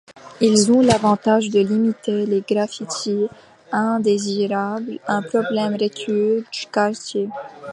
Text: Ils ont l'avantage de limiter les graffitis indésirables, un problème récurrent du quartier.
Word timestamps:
Ils 0.41 0.71
ont 0.71 0.81
l'avantage 0.81 1.51
de 1.51 1.59
limiter 1.59 2.25
les 2.25 2.41
graffitis 2.41 3.27
indésirables, 3.71 4.97
un 5.07 5.21
problème 5.21 5.75
récurrent 5.75 6.41
du 6.51 6.65
quartier. 6.73 7.29